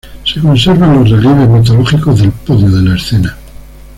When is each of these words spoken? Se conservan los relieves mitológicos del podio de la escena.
Se 0.23 0.41
conservan 0.41 0.95
los 0.95 1.11
relieves 1.11 1.47
mitológicos 1.47 2.17
del 2.19 2.31
podio 2.31 2.71
de 2.71 2.81
la 2.89 2.95
escena. 2.95 3.37